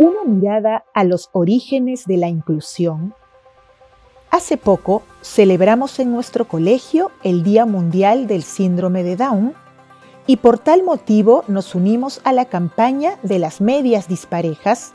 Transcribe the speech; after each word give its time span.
Una 0.00 0.24
mirada 0.24 0.86
a 0.94 1.04
los 1.04 1.28
orígenes 1.32 2.06
de 2.06 2.16
la 2.16 2.26
inclusión. 2.26 3.12
Hace 4.30 4.56
poco 4.56 5.02
celebramos 5.20 5.98
en 5.98 6.10
nuestro 6.10 6.48
colegio 6.48 7.10
el 7.22 7.42
Día 7.42 7.66
Mundial 7.66 8.26
del 8.26 8.42
Síndrome 8.42 9.02
de 9.02 9.16
Down 9.16 9.52
y 10.26 10.38
por 10.38 10.58
tal 10.58 10.84
motivo 10.84 11.44
nos 11.48 11.74
unimos 11.74 12.22
a 12.24 12.32
la 12.32 12.46
campaña 12.46 13.18
de 13.22 13.38
las 13.38 13.60
medias 13.60 14.08
disparejas. 14.08 14.92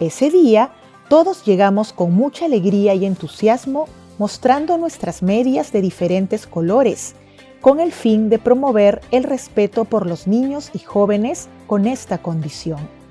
Ese 0.00 0.30
día 0.30 0.70
todos 1.10 1.44
llegamos 1.44 1.92
con 1.92 2.14
mucha 2.14 2.46
alegría 2.46 2.94
y 2.94 3.04
entusiasmo 3.04 3.88
mostrando 4.16 4.78
nuestras 4.78 5.22
medias 5.22 5.70
de 5.70 5.82
diferentes 5.82 6.46
colores, 6.46 7.14
con 7.60 7.78
el 7.78 7.92
fin 7.92 8.30
de 8.30 8.38
promover 8.38 9.02
el 9.10 9.24
respeto 9.24 9.84
por 9.84 10.06
los 10.06 10.26
niños 10.26 10.70
y 10.72 10.78
jóvenes 10.78 11.50
con 11.66 11.86
esta 11.86 12.16
condición. 12.22 13.03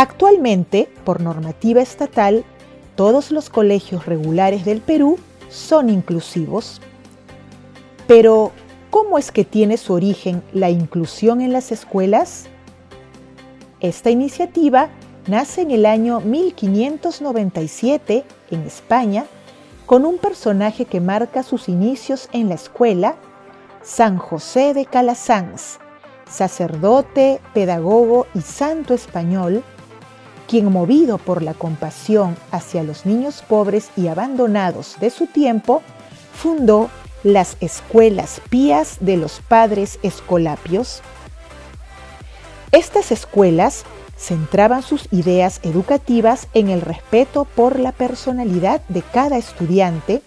Actualmente, 0.00 0.88
por 1.02 1.20
normativa 1.20 1.82
estatal, 1.82 2.44
todos 2.94 3.32
los 3.32 3.50
colegios 3.50 4.06
regulares 4.06 4.64
del 4.64 4.80
Perú 4.80 5.18
son 5.50 5.90
inclusivos. 5.90 6.80
Pero, 8.06 8.52
¿cómo 8.90 9.18
es 9.18 9.32
que 9.32 9.44
tiene 9.44 9.76
su 9.76 9.94
origen 9.94 10.44
la 10.52 10.70
inclusión 10.70 11.40
en 11.40 11.52
las 11.52 11.72
escuelas? 11.72 12.46
Esta 13.80 14.10
iniciativa 14.10 14.88
nace 15.26 15.62
en 15.62 15.72
el 15.72 15.84
año 15.84 16.20
1597 16.20 18.22
en 18.52 18.60
España 18.62 19.26
con 19.84 20.06
un 20.06 20.18
personaje 20.18 20.84
que 20.84 21.00
marca 21.00 21.42
sus 21.42 21.68
inicios 21.68 22.28
en 22.32 22.48
la 22.48 22.54
escuela, 22.54 23.16
San 23.82 24.18
José 24.18 24.74
de 24.74 24.86
Calasanz, 24.86 25.78
sacerdote, 26.30 27.40
pedagogo 27.52 28.28
y 28.32 28.42
santo 28.42 28.94
español, 28.94 29.64
quien 30.48 30.72
movido 30.72 31.18
por 31.18 31.42
la 31.42 31.54
compasión 31.54 32.36
hacia 32.50 32.82
los 32.82 33.06
niños 33.06 33.44
pobres 33.46 33.90
y 33.96 34.08
abandonados 34.08 34.96
de 34.98 35.10
su 35.10 35.26
tiempo, 35.26 35.82
fundó 36.34 36.88
las 37.22 37.56
escuelas 37.60 38.40
pías 38.48 38.96
de 39.00 39.18
los 39.18 39.40
padres 39.46 39.98
escolapios. 40.02 41.02
Estas 42.72 43.12
escuelas 43.12 43.84
centraban 44.16 44.82
sus 44.82 45.06
ideas 45.12 45.60
educativas 45.62 46.48
en 46.54 46.70
el 46.70 46.80
respeto 46.80 47.44
por 47.44 47.78
la 47.78 47.92
personalidad 47.92 48.80
de 48.88 49.02
cada 49.02 49.36
estudiante, 49.36 50.22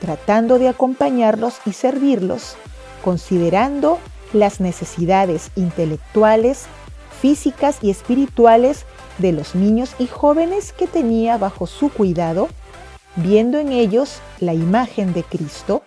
tratando 0.00 0.58
de 0.58 0.68
acompañarlos 0.68 1.58
y 1.66 1.72
servirlos, 1.72 2.56
considerando 3.04 3.98
las 4.32 4.60
necesidades 4.60 5.50
intelectuales, 5.56 6.66
físicas 7.20 7.78
y 7.82 7.90
espirituales 7.90 8.84
de 9.18 9.32
los 9.32 9.54
niños 9.54 9.94
y 9.98 10.06
jóvenes 10.06 10.72
que 10.72 10.86
tenía 10.86 11.36
bajo 11.36 11.66
su 11.66 11.90
cuidado, 11.90 12.48
viendo 13.16 13.58
en 13.58 13.72
ellos 13.72 14.20
la 14.40 14.54
imagen 14.54 15.12
de 15.12 15.24
Cristo. 15.24 15.82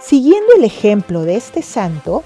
Siguiendo 0.00 0.54
el 0.56 0.64
ejemplo 0.64 1.22
de 1.22 1.36
este 1.36 1.62
santo, 1.62 2.24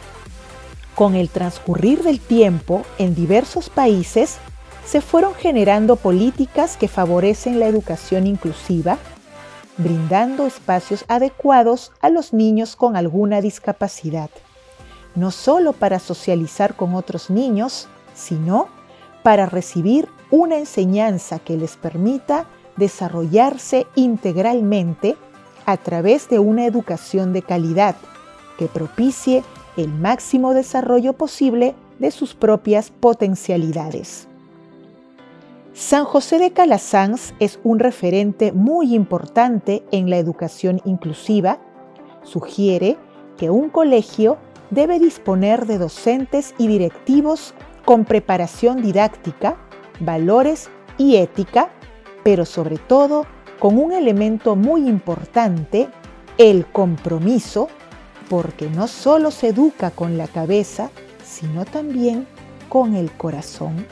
con 0.94 1.14
el 1.14 1.28
transcurrir 1.28 2.02
del 2.02 2.20
tiempo, 2.20 2.84
en 2.98 3.14
diversos 3.14 3.68
países 3.68 4.38
se 4.86 5.00
fueron 5.00 5.34
generando 5.34 5.96
políticas 5.96 6.76
que 6.76 6.88
favorecen 6.88 7.58
la 7.58 7.66
educación 7.66 8.26
inclusiva, 8.26 8.98
brindando 9.76 10.46
espacios 10.46 11.04
adecuados 11.08 11.90
a 12.00 12.10
los 12.10 12.32
niños 12.32 12.76
con 12.76 12.96
alguna 12.96 13.40
discapacidad, 13.40 14.30
no 15.14 15.30
solo 15.30 15.72
para 15.72 15.98
socializar 15.98 16.76
con 16.76 16.94
otros 16.94 17.28
niños, 17.28 17.88
sino 18.14 18.68
para 19.24 19.46
recibir 19.46 20.10
una 20.30 20.58
enseñanza 20.58 21.38
que 21.38 21.56
les 21.56 21.78
permita 21.78 22.44
desarrollarse 22.76 23.86
integralmente 23.96 25.16
a 25.64 25.78
través 25.78 26.28
de 26.28 26.38
una 26.38 26.66
educación 26.66 27.32
de 27.32 27.40
calidad 27.40 27.96
que 28.58 28.66
propicie 28.66 29.42
el 29.78 29.88
máximo 29.88 30.52
desarrollo 30.52 31.14
posible 31.14 31.74
de 31.98 32.10
sus 32.10 32.34
propias 32.34 32.90
potencialidades. 32.90 34.28
San 35.72 36.04
José 36.04 36.38
de 36.38 36.52
Calasanz 36.52 37.32
es 37.40 37.58
un 37.64 37.78
referente 37.78 38.52
muy 38.52 38.94
importante 38.94 39.82
en 39.90 40.10
la 40.10 40.18
educación 40.18 40.82
inclusiva. 40.84 41.58
Sugiere 42.24 42.98
que 43.38 43.48
un 43.48 43.70
colegio 43.70 44.36
debe 44.68 44.98
disponer 44.98 45.64
de 45.64 45.78
docentes 45.78 46.54
y 46.58 46.66
directivos 46.66 47.54
con 47.84 48.04
preparación 48.04 48.82
didáctica, 48.82 49.56
valores 50.00 50.68
y 50.98 51.16
ética, 51.16 51.70
pero 52.22 52.44
sobre 52.44 52.78
todo 52.78 53.26
con 53.58 53.78
un 53.78 53.92
elemento 53.92 54.56
muy 54.56 54.88
importante, 54.88 55.88
el 56.38 56.66
compromiso 56.66 57.68
porque 58.28 58.68
no 58.68 58.88
solo 58.88 59.30
se 59.30 59.48
educa 59.48 59.90
con 59.90 60.18
la 60.18 60.26
cabeza, 60.26 60.90
sino 61.24 61.64
también 61.64 62.26
con 62.68 62.94
el 62.94 63.10
corazón. 63.12 63.86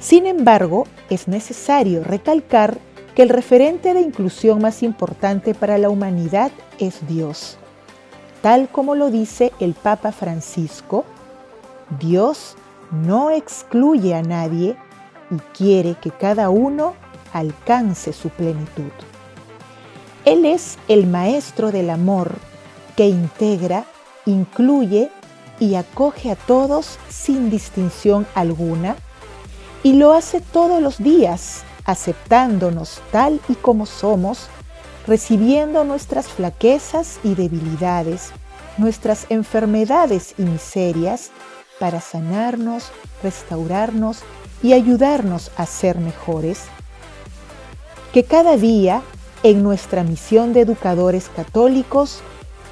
Sin 0.00 0.26
embargo, 0.26 0.86
es 1.08 1.28
necesario 1.28 2.04
recalcar 2.04 2.76
que 3.14 3.22
el 3.22 3.28
referente 3.28 3.94
de 3.94 4.00
inclusión 4.00 4.60
más 4.60 4.82
importante 4.82 5.54
para 5.54 5.78
la 5.78 5.88
humanidad 5.88 6.50
es 6.78 7.06
Dios. 7.06 7.56
Tal 8.42 8.68
como 8.68 8.94
lo 8.94 9.10
dice 9.10 9.52
el 9.60 9.72
Papa 9.72 10.12
Francisco, 10.12 11.04
Dios 11.98 12.56
no 12.90 13.30
excluye 13.30 14.14
a 14.14 14.22
nadie 14.22 14.76
y 15.30 15.36
quiere 15.56 15.96
que 16.00 16.10
cada 16.10 16.50
uno 16.50 16.94
alcance 17.32 18.12
su 18.12 18.30
plenitud. 18.30 18.90
Él 20.24 20.44
es 20.44 20.78
el 20.88 21.06
maestro 21.06 21.70
del 21.72 21.90
amor 21.90 22.32
que 22.96 23.08
integra, 23.08 23.84
incluye 24.24 25.10
y 25.60 25.74
acoge 25.74 26.30
a 26.30 26.36
todos 26.36 26.98
sin 27.08 27.50
distinción 27.50 28.26
alguna 28.34 28.96
y 29.82 29.92
lo 29.94 30.12
hace 30.12 30.40
todos 30.40 30.80
los 30.80 30.98
días, 30.98 31.62
aceptándonos 31.84 33.02
tal 33.12 33.40
y 33.48 33.54
como 33.54 33.84
somos, 33.84 34.48
recibiendo 35.06 35.84
nuestras 35.84 36.28
flaquezas 36.28 37.18
y 37.22 37.34
debilidades, 37.34 38.30
nuestras 38.78 39.26
enfermedades 39.28 40.34
y 40.38 40.42
miserias, 40.42 41.30
para 41.78 42.00
sanarnos, 42.00 42.90
restaurarnos 43.22 44.20
y 44.62 44.72
ayudarnos 44.72 45.50
a 45.56 45.66
ser 45.66 45.98
mejores. 45.98 46.62
Que 48.12 48.24
cada 48.24 48.56
día, 48.56 49.02
en 49.42 49.62
nuestra 49.62 50.02
misión 50.04 50.52
de 50.52 50.60
educadores 50.60 51.28
católicos, 51.34 52.20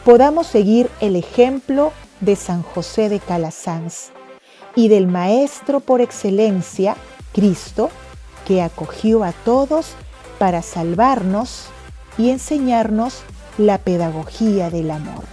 podamos 0.05 0.47
seguir 0.47 0.91
el 1.01 1.17
ejemplo 1.17 1.93
de 2.21 2.37
San 2.37 2.63
José 2.63 3.09
de 3.09 3.21
Calasanz 3.21 4.11
y 4.75 4.89
del 4.89 5.07
Maestro 5.07 5.81
por 5.81 6.01
excelencia, 6.01 6.97
Cristo, 7.33 7.91
que 8.47 8.63
acogió 8.63 9.25
a 9.25 9.33
todos 9.33 9.95
para 10.39 10.63
salvarnos 10.63 11.67
y 12.19 12.31
enseñarnos 12.31 13.23
la 13.59 13.79
pedagogía 13.79 14.71
del 14.71 14.91
amor. 14.91 15.25